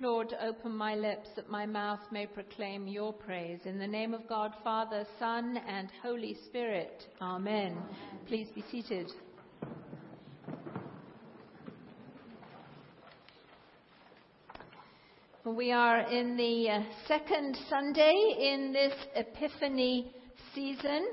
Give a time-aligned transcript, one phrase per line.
[0.00, 3.58] Lord, open my lips that my mouth may proclaim your praise.
[3.64, 7.02] In the name of God, Father, Son, and Holy Spirit.
[7.20, 7.76] Amen.
[8.28, 9.10] Please be seated.
[15.44, 20.12] We are in the uh, second Sunday in this Epiphany
[20.54, 21.08] season.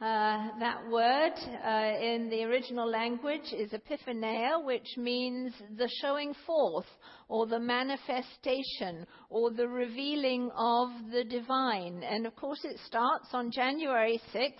[0.00, 1.32] Uh, that word
[1.64, 6.86] uh, in the original language is epiphaneia, which means the showing forth
[7.28, 12.02] or the manifestation or the revealing of the divine.
[12.02, 14.52] And of course, it starts on January 6th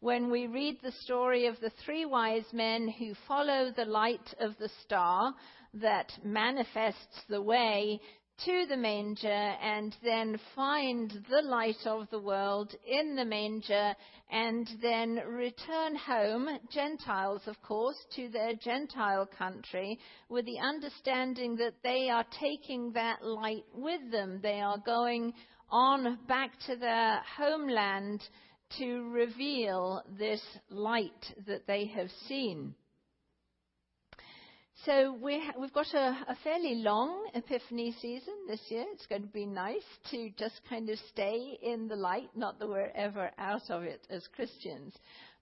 [0.00, 4.56] when we read the story of the three wise men who follow the light of
[4.58, 5.34] the star
[5.74, 8.00] that manifests the way
[8.44, 13.94] to the manger and then find the light of the world in the manger
[14.30, 21.74] and then return home, Gentiles of course, to their Gentile country with the understanding that
[21.82, 24.40] they are taking that light with them.
[24.42, 25.32] They are going
[25.70, 28.22] on back to their homeland
[28.78, 32.74] to reveal this light that they have seen.
[34.86, 38.84] So we've got a, a, fairly long Epiphany season this year.
[38.92, 42.68] It's going to be nice to just kind of stay in the light, not that
[42.68, 44.94] we're ever out of it as Christians.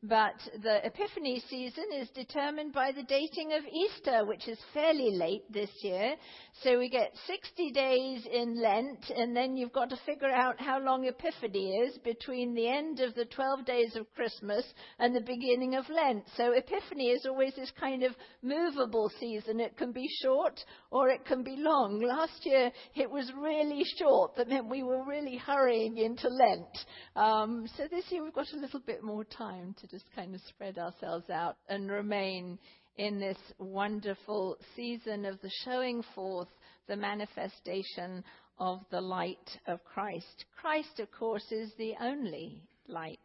[0.06, 5.50] But the Epiphany season is determined by the dating of Easter, which is fairly late
[5.50, 6.16] this year.
[6.62, 10.78] So we get 60 days in Lent, and then you've got to figure out how
[10.78, 14.66] long Epiphany is between the end of the 12 days of Christmas
[14.98, 16.24] and the beginning of Lent.
[16.36, 19.58] So Epiphany is always this kind of movable season.
[19.58, 22.02] It can be short or it can be long.
[22.02, 24.36] Last year it was really short.
[24.36, 26.78] That meant we were really hurrying into Lent.
[27.16, 30.40] Um, so this year we've got a little bit more time to just kind of
[30.48, 32.58] spread ourselves out and remain
[32.96, 36.48] in this wonderful season of the showing forth,
[36.88, 38.24] the manifestation
[38.58, 40.46] of the light of Christ.
[40.60, 43.20] Christ, of course, is the only light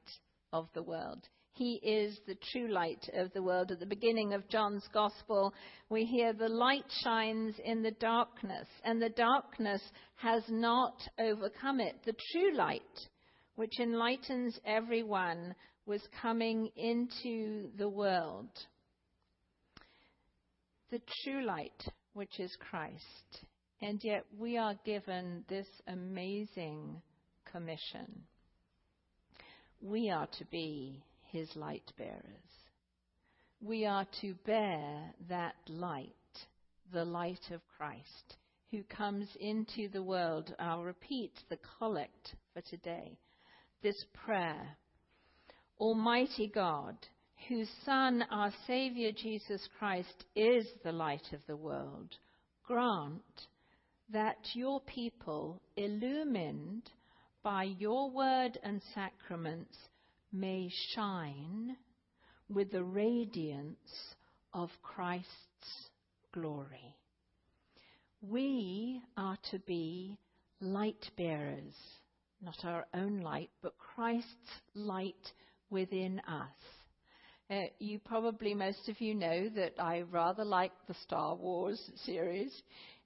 [0.54, 1.24] of the world.
[1.54, 3.72] He is the true light of the world.
[3.72, 5.52] At the beginning of John's Gospel,
[5.90, 9.82] we hear the light shines in the darkness, and the darkness
[10.18, 11.96] has not overcome it.
[12.06, 12.82] The true light,
[13.56, 15.56] which enlightens everyone,
[15.90, 18.52] was coming into the world.
[20.92, 21.84] The true light,
[22.14, 23.44] which is Christ.
[23.82, 27.02] And yet we are given this amazing
[27.52, 28.22] commission.
[29.82, 31.02] We are to be
[31.32, 32.22] his light bearers.
[33.60, 36.14] We are to bear that light,
[36.94, 38.38] the light of Christ,
[38.70, 40.54] who comes into the world.
[40.60, 43.18] I'll repeat the collect for today.
[43.82, 44.78] This prayer
[45.80, 46.98] Almighty God,
[47.48, 52.18] whose Son, our Saviour Jesus Christ, is the light of the world,
[52.68, 53.48] grant
[54.12, 56.90] that your people, illumined
[57.44, 59.78] by your word and sacraments,
[60.34, 61.78] may shine
[62.50, 64.16] with the radiance
[64.54, 65.28] of Christ's
[66.34, 66.96] glory.
[68.22, 70.18] We are to be
[70.60, 71.74] light bearers,
[72.42, 74.28] not our own light, but Christ's
[74.76, 75.32] light
[75.70, 76.50] within us.
[77.52, 82.52] Uh, you probably, most of you know that I rather like the Star Wars series.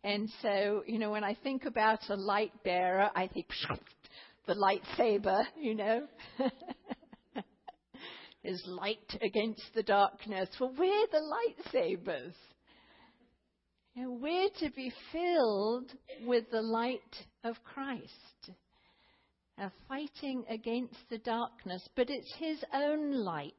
[0.03, 3.47] And so, you know, when I think about a light bearer, I think
[4.47, 6.07] the lightsaber, you know,
[8.43, 10.49] is light against the darkness.
[10.59, 11.21] Well, we're the
[11.73, 12.33] lightsabers.
[13.95, 15.91] Know, we're to be filled
[16.25, 16.99] with the light
[17.43, 18.51] of Christ
[19.63, 23.53] uh, fighting against the darkness, but it's His own light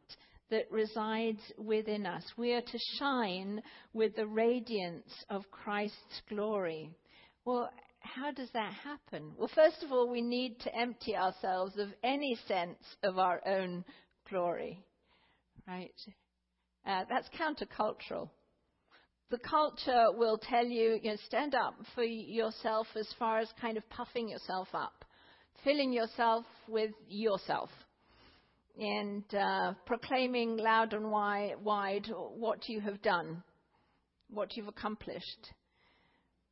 [0.50, 2.22] that resides within us.
[2.36, 6.90] We are to shine with the radiance of Christ's glory.
[7.44, 7.70] Well,
[8.00, 9.32] how does that happen?
[9.38, 13.84] Well, first of all, we need to empty ourselves of any sense of our own
[14.28, 14.84] glory,
[15.66, 15.94] right?
[16.86, 18.28] Uh, that's countercultural.
[19.30, 23.78] The culture will tell you, you know, stand up for yourself as far as kind
[23.78, 25.04] of puffing yourself up
[25.62, 27.70] filling yourself with yourself
[28.78, 32.06] and uh, proclaiming loud and wide, wide
[32.36, 33.42] what you have done,
[34.30, 35.52] what you've accomplished.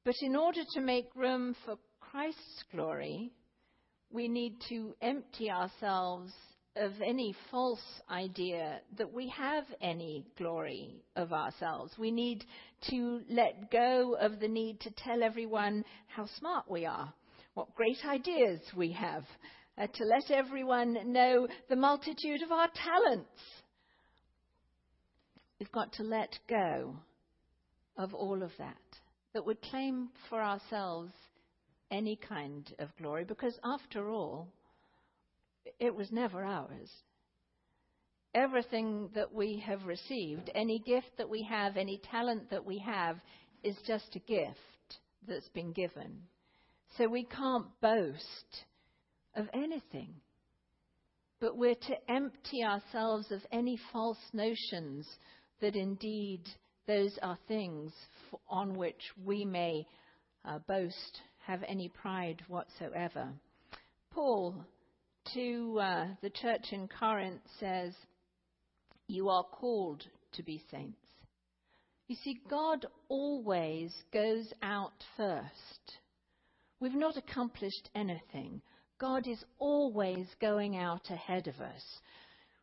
[0.04, 3.32] But in order to make room for Christ's glory,
[4.10, 6.32] we need to empty ourselves
[6.76, 11.92] of any false idea that we have any glory of ourselves.
[11.98, 12.44] We need
[12.90, 17.12] to let go of the need to tell everyone how smart we are
[17.54, 19.24] what great ideas we have,
[19.78, 23.40] uh, to let everyone know the multitude of our talents.
[25.58, 26.96] We've got to let go
[27.96, 28.76] of all of that
[29.34, 31.12] that would claim for ourselves
[31.90, 34.48] any kind of glory because, after all,
[35.78, 36.90] it was never ours.
[38.34, 43.18] Everything that we have received, any gift that we have, any talent that we have,
[43.62, 44.58] is just a gift
[45.28, 46.22] that's been given.
[46.98, 48.64] So we can't boast
[49.34, 50.14] of anything.
[51.40, 55.08] But we're to empty ourselves of any false notions
[55.60, 56.42] that indeed
[56.86, 57.92] those are things
[58.48, 59.86] on which we may
[60.44, 63.28] uh, boast, have any pride whatsoever.
[64.10, 64.64] Paul
[65.34, 67.94] to uh, the church in Corinth says,
[69.06, 70.04] You are called
[70.34, 70.96] to be saints.
[72.08, 75.98] You see, God always goes out first.
[76.82, 78.60] We've not accomplished anything.
[78.98, 82.00] God is always going out ahead of us.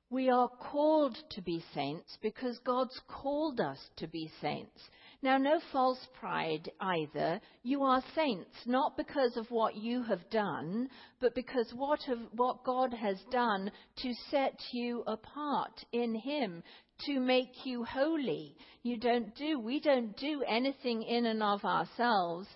[0.10, 4.78] We are called to be saints because God's called us to be saints.
[5.22, 7.40] Now, no false pride either.
[7.64, 10.90] You are saints, not because of what you have done,
[11.22, 13.72] but because what, have, what God has done
[14.02, 16.62] to set you apart in Him,
[17.06, 18.58] to make you holy.
[18.84, 22.48] You don't do, we don't do anything in and of ourselves.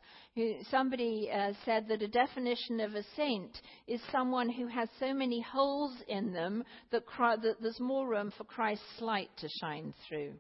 [0.72, 3.56] Somebody uh, said that a definition of a saint
[3.88, 8.44] is someone who has so many holes in them that, that there's more room for
[8.44, 10.34] Christ's light to shine through.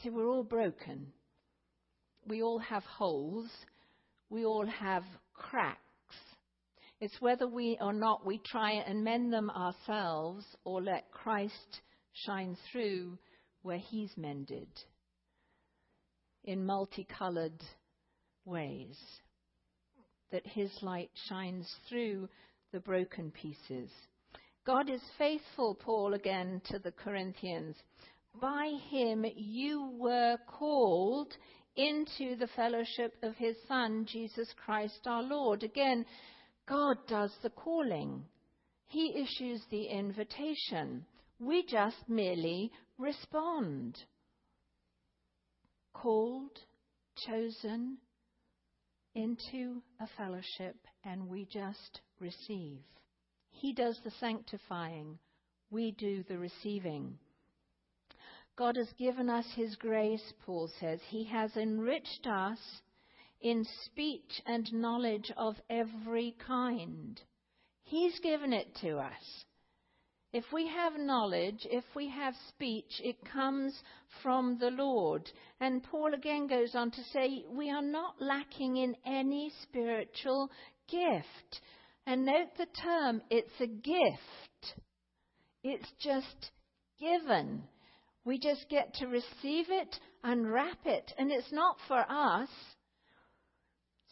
[0.00, 1.08] See, we're all broken.
[2.24, 3.50] We all have holes.
[4.30, 5.02] We all have
[5.34, 5.80] cracks.
[7.00, 11.80] It's whether we or not we try and mend them ourselves or let Christ
[12.12, 13.18] shine through
[13.62, 14.68] where He's mended
[16.44, 17.60] in multicolored
[18.48, 18.98] ways,
[20.32, 22.28] that His light shines through
[22.72, 23.90] the broken pieces.
[24.66, 27.76] God is faithful, Paul again to the Corinthians.
[28.40, 31.32] By Him you were called
[31.76, 35.62] into the fellowship of His Son, Jesus Christ our Lord.
[35.62, 36.04] Again,
[36.68, 38.24] God does the calling.
[38.88, 41.06] He issues the invitation.
[41.38, 43.96] We just merely respond.
[45.94, 46.58] Called,
[47.26, 47.98] chosen,
[49.14, 52.78] into a fellowship and we just receive.
[53.50, 55.18] He does the sanctifying,
[55.70, 57.18] we do the receiving.
[58.56, 61.00] God has given us His grace, Paul says.
[61.08, 62.58] He has enriched us
[63.40, 67.20] in speech and knowledge of every kind.
[67.84, 69.44] He's given it to us.
[70.32, 73.74] If we have knowledge, if we have speech, it comes
[74.22, 75.30] from the Lord.
[75.60, 80.50] And Paul again goes on to say, we are not lacking in any spiritual
[80.86, 81.60] gift.
[82.06, 84.80] And note the term, it's a gift.
[85.64, 86.50] It's just
[87.00, 87.62] given.
[88.24, 92.48] We just get to receive it, unwrap it, and it's not for us.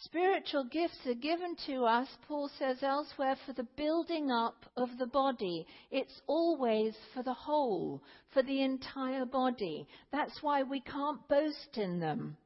[0.01, 5.07] Spiritual gifts are given to us, Paul says elsewhere, for the building up of the
[5.07, 5.67] body.
[5.91, 8.03] It's always for the whole,
[8.35, 9.89] for the entire body.
[10.13, 12.37] That's why we can't boast in them.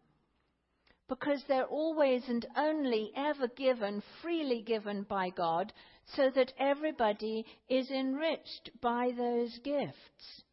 [1.08, 5.72] Because they're always and only ever given, freely given by God,
[6.14, 10.44] so that everybody is enriched by those gifts.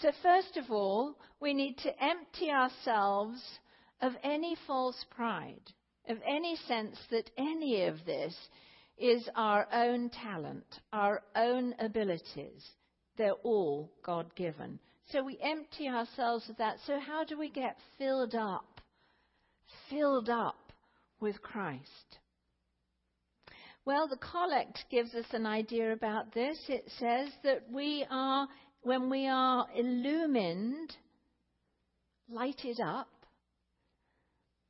[0.00, 3.40] So, first of all, we need to empty ourselves
[4.02, 5.72] of any false pride
[6.08, 8.34] of any sense that any of this
[8.98, 12.64] is our own talent, our own abilities.
[13.16, 14.78] They're all God given.
[15.10, 16.78] So we empty ourselves of that.
[16.86, 18.80] So, how do we get filled up?
[19.88, 20.72] Filled up
[21.20, 22.18] with Christ.
[23.84, 26.58] Well, the collect gives us an idea about this.
[26.68, 28.48] It says that we are,
[28.82, 30.96] when we are illumined,
[32.28, 33.08] lighted up,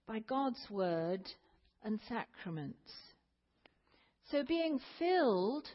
[0.06, 1.22] by God's word
[1.82, 2.90] and sacraments.
[4.30, 5.66] So being filled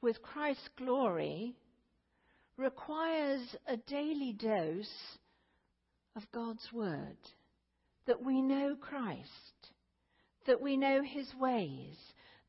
[0.00, 1.54] with Christ's glory
[2.56, 5.18] requires a daily dose
[6.14, 7.16] of God's word.
[8.06, 9.72] That we know Christ,
[10.46, 11.96] that we know his ways,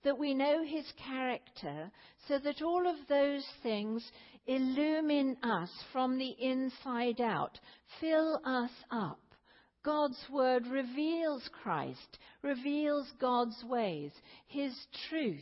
[0.04, 1.92] that we know his character,
[2.28, 4.10] so that all of those things
[4.46, 7.60] illumine us from the inside out,
[8.00, 9.20] fill us up.
[9.88, 14.12] God's word reveals Christ, reveals God's ways,
[14.48, 14.76] His
[15.10, 15.40] truth.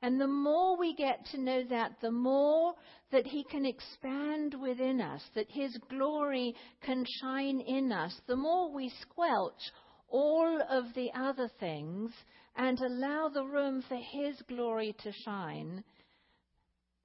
[0.00, 2.74] And the more we get to know that, the more
[3.10, 8.72] that He can expand within us, that His glory can shine in us, the more
[8.72, 9.60] we squelch
[10.08, 12.12] all of the other things
[12.54, 15.82] and allow the room for His glory to shine,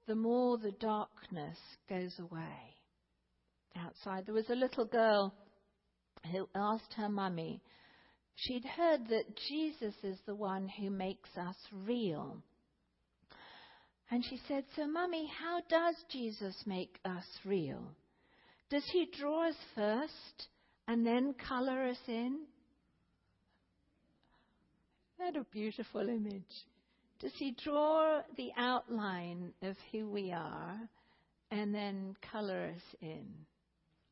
[0.06, 1.58] the more the darkness
[1.88, 2.76] goes away.
[3.76, 5.34] Outside, there was a little girl
[6.30, 7.60] who asked her mummy
[8.36, 12.42] She'd heard that Jesus is the one who makes us real.
[14.10, 17.82] And she said, So, Mummy, how does Jesus make us real?
[18.70, 20.48] Does he draw us first
[20.88, 22.40] and then colour us in?
[25.16, 26.42] What a beautiful image.
[27.20, 30.78] Does he draw the outline of who we are
[31.50, 33.26] and then colour us in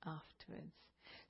[0.06, 0.72] afterwards?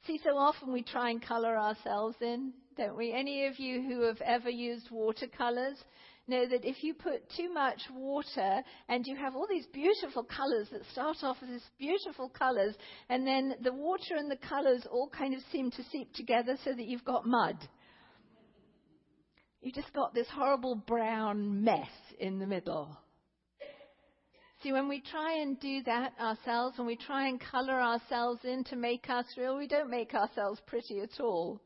[0.06, 3.12] See, so often we try and colour ourselves in, don't we?
[3.12, 5.78] Any of you who have ever used watercolours
[6.26, 10.68] know that if you put too much water and you have all these beautiful colours
[10.72, 12.74] that start off as these beautiful colours,
[13.08, 16.72] and then the water and the colours all kind of seem to seep together so
[16.72, 17.56] that you've got mud.
[19.60, 22.98] You've just got this horrible brown mess in the middle.
[24.62, 28.62] See, when we try and do that ourselves, when we try and colour ourselves in
[28.64, 31.60] to make us real, we don't make ourselves pretty at all.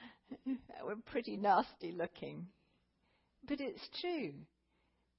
[0.46, 2.46] We're pretty nasty looking.
[3.46, 4.32] But it's true.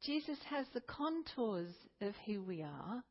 [0.03, 3.03] Jesus has the contours of who we are,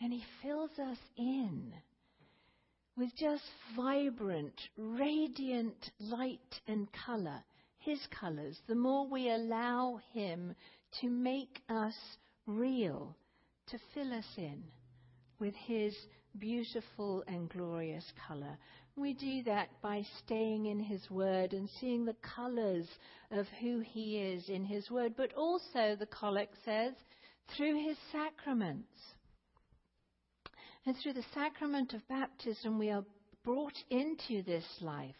[0.00, 1.74] and he fills us in
[2.96, 3.44] with just
[3.76, 7.44] vibrant, radiant light and colour,
[7.78, 10.54] his colours, the more we allow him
[11.00, 11.94] to make us
[12.48, 13.14] real,
[13.68, 14.64] to fill us in
[15.38, 15.94] with His
[16.38, 18.56] beautiful and glorious color.
[18.96, 22.86] We do that by staying in His Word and seeing the colors
[23.30, 26.94] of who He is in His Word, but also, the collect says,
[27.56, 28.88] through His sacraments.
[30.86, 33.04] And through the sacrament of baptism, we are
[33.44, 35.14] brought into this life.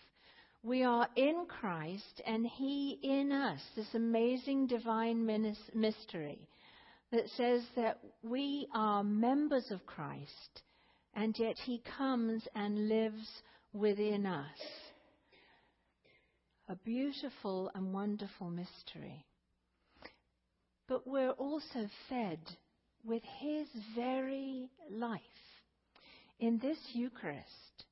[0.63, 5.25] We are in Christ and He in us, this amazing divine
[5.75, 6.49] mystery
[7.13, 10.63] that says that we are members of Christ
[11.15, 13.29] and yet he comes and lives
[13.73, 14.59] within us.
[16.69, 19.25] A beautiful and wonderful mystery.
[20.87, 22.41] But we're also fed
[23.05, 25.21] with his very life
[26.39, 27.85] in this Eucharist,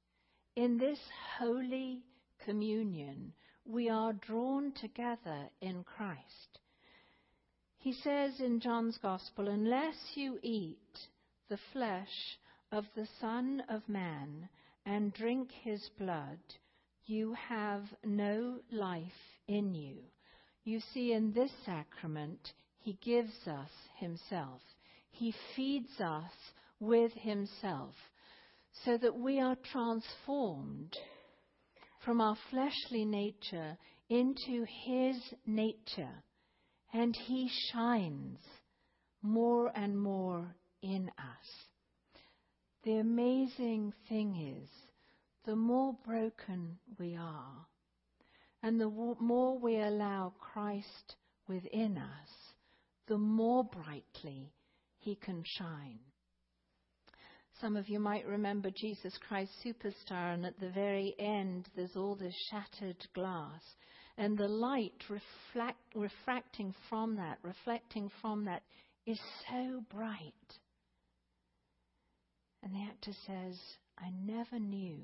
[0.57, 0.99] in this
[1.39, 2.03] holy
[2.45, 3.33] communion.
[3.65, 6.61] We are drawn together in Christ.
[7.87, 10.99] He says in John's Gospel, Unless you eat
[11.49, 12.37] the flesh
[12.73, 14.49] of the Son of Man
[14.85, 16.41] and drink his blood,
[17.05, 19.99] you have no life in you.
[20.65, 24.63] You see, in this sacrament, he gives us himself.
[25.13, 26.33] He feeds us
[26.81, 27.95] with himself
[28.85, 30.97] so that we are transformed
[32.05, 33.79] from our fleshly nature
[34.09, 35.17] into his
[35.47, 36.25] nature
[36.93, 38.39] and He shines
[39.23, 41.67] more and more in us.
[42.85, 44.71] The amazing thing is,
[45.45, 47.67] the more broken we are,
[48.63, 51.17] and the more we allow Christ
[51.49, 52.29] within us,
[53.09, 54.53] the more brightly
[54.99, 55.99] He can shine.
[57.61, 62.15] Some of you might remember Jesus Christ Superstar, and at the very end, there's all
[62.15, 63.63] this shattered glass
[64.19, 68.63] and the light reflect, refracting from that, reflecting from that,
[69.07, 70.33] is so bright.
[72.63, 73.59] And the actor says,
[73.99, 74.99] I never knew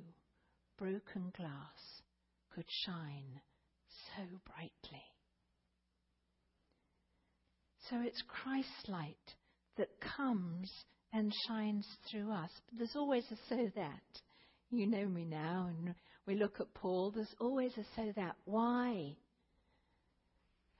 [0.78, 2.02] broken glass
[2.54, 3.40] could shine
[4.16, 5.04] so brightly.
[7.90, 9.34] So it's Christ's light
[9.76, 10.70] that comes
[11.12, 12.50] and shines through us.
[12.68, 14.20] But there's always a so that.
[14.70, 15.94] You know me now, and
[16.26, 18.36] we look at Paul, there's always a so that.
[18.44, 19.16] Why?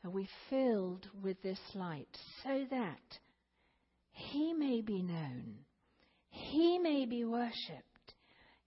[0.05, 2.09] Are we filled with this light
[2.43, 3.19] so that
[4.13, 5.59] he may be known,
[6.29, 8.15] he may be worshipped,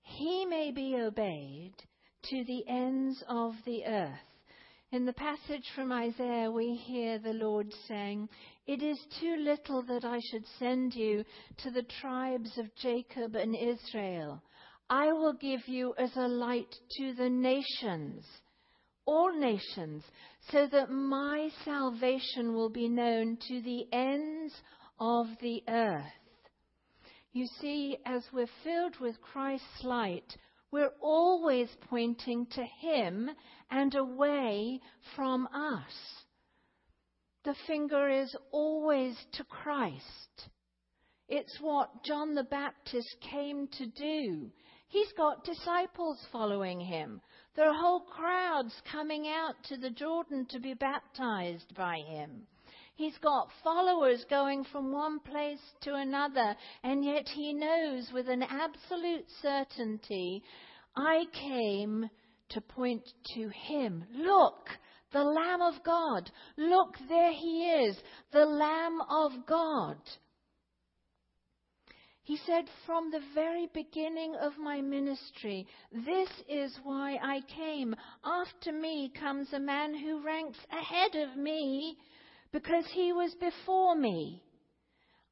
[0.02, 1.74] he may be obeyed
[2.30, 4.20] to the ends of the earth.
[4.92, 8.30] In the passage from Isaiah, we hear the Lord saying,
[8.66, 11.26] It is too little that I should send you
[11.64, 14.42] to the tribes of Jacob and Israel.
[14.90, 18.24] I will give you as a light to the nations,
[19.06, 20.04] all nations,
[20.52, 24.54] so that my salvation will be known to the ends
[25.00, 26.06] of the earth.
[27.34, 30.38] You see, as we're filled with Christ's light,
[30.72, 33.30] we're always pointing to Him
[33.72, 34.80] and away
[35.16, 36.24] from us.
[37.44, 40.50] The finger is always to Christ.
[41.28, 44.52] It's what John the Baptist came to do.
[44.96, 47.20] He's got disciples following him.
[47.58, 52.44] There are whole crowds coming out to the Jordan to be baptized by him.
[52.96, 58.42] He's got followers going from one place to another, and yet he knows with an
[58.44, 60.42] absolute certainty,
[60.96, 62.10] I came
[62.52, 64.06] to point to him.
[64.14, 64.70] Look,
[65.12, 66.32] the Lamb of God.
[66.56, 67.98] Look, there he is,
[68.32, 69.98] the Lamb of God.
[72.26, 77.96] He said, From the very beginning of my ministry, this is why I came.
[78.24, 82.00] After me comes a man who ranks ahead of me
[82.52, 84.42] because he was before me.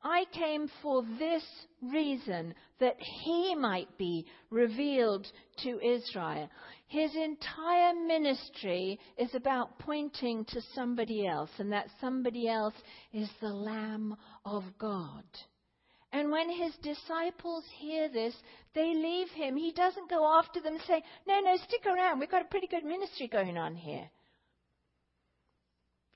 [0.04, 1.44] I came for this
[1.82, 5.26] reason, that he might be revealed
[5.64, 6.48] to Israel.
[6.88, 12.76] His entire ministry is about pointing to somebody else, and that somebody else
[13.14, 15.24] is the Lamb of God.
[16.14, 18.36] And when his disciples hear this,
[18.76, 19.58] they leave him.
[19.58, 22.20] He doesn't go after them saying, No, no, stick around.
[22.20, 24.08] We've got a pretty good ministry going on here.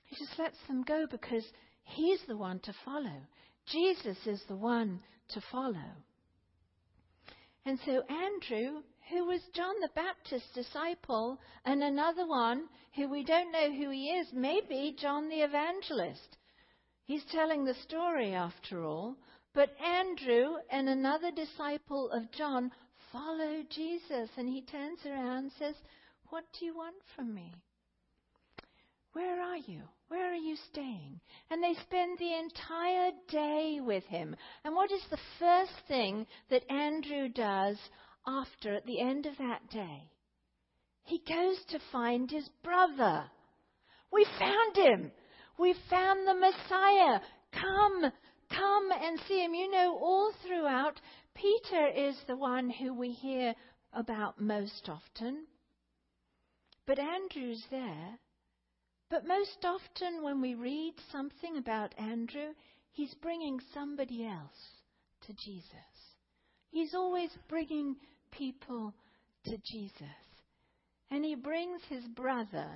[0.04, 1.44] He just lets them go because
[1.82, 3.26] he's the one to follow.
[3.66, 5.00] Jesus is the one
[5.30, 5.90] to follow.
[7.66, 13.50] And so Andrew, who was John the Baptist's disciple, and another one who we don't
[13.50, 16.38] know who he is, maybe John the Evangelist.
[17.04, 19.16] He's telling the story after all.
[19.54, 22.70] But Andrew and another disciple of John
[23.12, 25.74] follow Jesus, and he turns around and says,
[26.28, 27.54] What do you want from me?
[29.12, 29.82] Where are you?
[30.08, 31.20] Where are you staying?
[31.50, 34.36] And they spend the entire day with him.
[34.64, 37.78] And what is the first thing that Andrew does
[38.26, 40.10] after, at the end of that day?
[41.04, 43.24] He goes to find his brother.
[44.12, 45.10] We found him.
[45.58, 47.20] We found the Messiah.
[47.52, 48.12] Come,
[48.50, 49.54] come and see him.
[49.54, 51.00] You know, all throughout,
[51.34, 53.54] Peter is the one who we hear
[53.92, 55.46] about most often.
[56.86, 58.18] But Andrew's there.
[59.10, 62.52] But most often, when we read something about Andrew,
[62.92, 64.82] he's bringing somebody else
[65.26, 65.64] to Jesus.
[66.70, 67.96] He's always bringing
[68.30, 68.94] people
[69.44, 70.02] to Jesus.
[71.10, 72.68] And he brings his brother,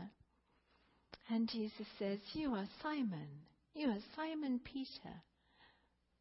[1.29, 3.29] and Jesus says, You are Simon.
[3.75, 5.23] You are Simon Peter.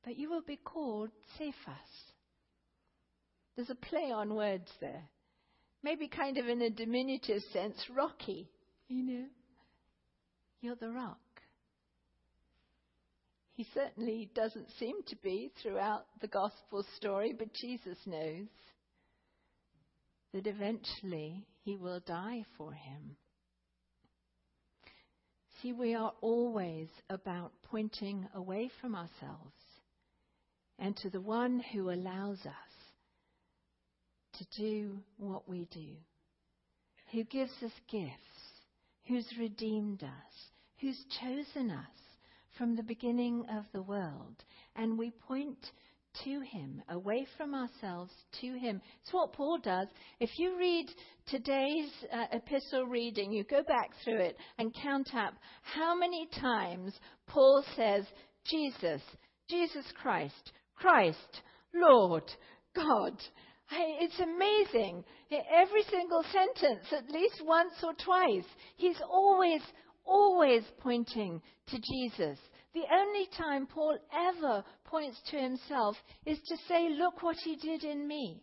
[0.03, 2.11] But you will be called Cephas.
[3.55, 5.03] There's a play on words there.
[5.83, 8.49] Maybe kind of in a diminutive sense, rocky,
[8.87, 9.25] you know.
[10.61, 11.17] You're the rock.
[13.53, 18.47] He certainly doesn't seem to be throughout the gospel story, but Jesus knows
[20.33, 23.17] that eventually he will die for him.
[25.61, 29.53] See, we are always about pointing away from ourselves
[30.81, 32.71] and to the one who allows us
[34.33, 35.93] to do what we do,
[37.11, 38.11] who gives us gifts,
[39.07, 40.33] who's redeemed us,
[40.79, 41.85] who's chosen us
[42.57, 44.43] from the beginning of the world.
[44.75, 45.59] And we point
[46.25, 48.81] to him, away from ourselves to him.
[49.01, 49.87] It's what Paul does.
[50.19, 50.87] If you read
[51.27, 56.93] today's uh, epistle reading, you go back through it and count up how many times
[57.27, 58.05] Paul says,
[58.45, 59.01] Jesus,
[59.47, 61.41] Jesus Christ, Christ,
[61.75, 62.23] Lord,
[62.75, 63.13] God.
[63.71, 65.03] It's amazing.
[65.31, 69.61] Every single sentence, at least once or twice, he's always,
[70.03, 72.37] always pointing to Jesus.
[72.73, 77.83] The only time Paul ever points to himself is to say, Look what he did
[77.83, 78.41] in me.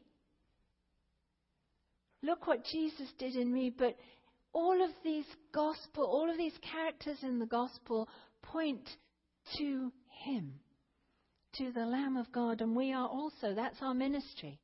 [2.22, 3.72] Look what Jesus did in me.
[3.76, 3.96] But
[4.52, 8.08] all of these gospel, all of these characters in the gospel
[8.42, 8.88] point
[9.58, 9.92] to
[10.24, 10.54] him,
[11.56, 12.60] to the Lamb of God.
[12.60, 14.60] And we are also, that's our ministry.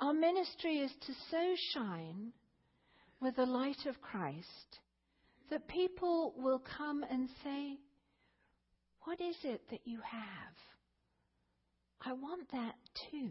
[0.00, 2.32] Our ministry is to so shine
[3.20, 4.78] with the light of Christ
[5.50, 7.78] that people will come and say,
[9.04, 10.54] What is it that you have?
[12.04, 12.74] I want that
[13.10, 13.30] too.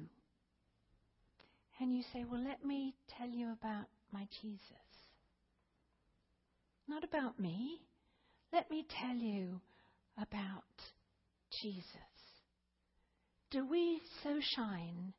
[1.80, 4.62] And you say, Well, let me tell you about my Jesus.
[6.88, 7.82] Not about me.
[8.52, 9.60] Let me tell you
[10.18, 10.64] about
[11.62, 12.17] Jesus.
[13.52, 15.14] Do we so shine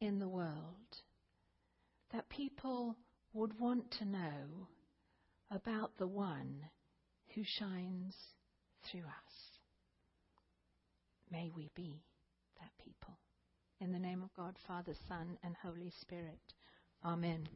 [0.00, 0.96] in the world
[2.12, 2.96] that people
[3.32, 4.68] would want to know
[5.50, 6.64] about the one
[7.34, 8.14] who shines
[8.90, 9.58] through us.
[11.30, 12.02] May we be
[12.60, 13.18] that people.
[13.80, 16.40] In the name of God, Father, Son, and Holy Spirit.
[17.04, 17.48] Amen.